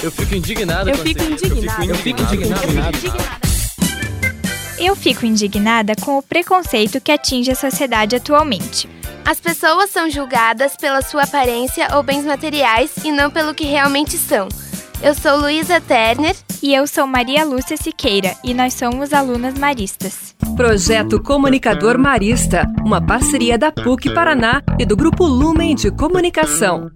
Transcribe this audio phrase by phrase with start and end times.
[0.00, 0.90] Eu fico indignada.
[0.90, 1.84] Eu fico indignada.
[1.84, 2.66] Eu fico indignada.
[4.78, 8.88] Eu fico indignada com o preconceito que atinge a sociedade atualmente.
[9.24, 14.16] As pessoas são julgadas pela sua aparência ou bens materiais e não pelo que realmente
[14.16, 14.48] são.
[15.02, 16.36] Eu sou Luísa Terner.
[16.60, 20.34] E eu sou Maria Lúcia Siqueira e nós somos alunas maristas.
[20.56, 26.90] Projeto Comunicador Marista, uma parceria da PUC Paraná e do Grupo Lumen de Comunicação.